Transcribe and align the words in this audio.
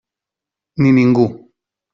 Ni 0.81 0.89
ningú. 0.97 1.27